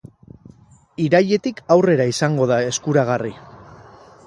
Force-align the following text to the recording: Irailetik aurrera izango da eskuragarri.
Irailetik 1.07 1.61
aurrera 1.77 2.09
izango 2.13 2.49
da 2.55 2.59
eskuragarri. 2.73 3.33